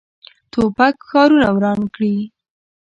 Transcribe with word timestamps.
توپک 0.51 0.95
ښارونه 1.09 1.47
وران 1.55 1.79
کړي. 1.95 2.15